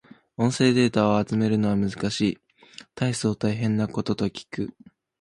[0.35, 2.37] 音声データを集めるのは難しい。
[2.95, 4.73] 大層大変なことと聞く。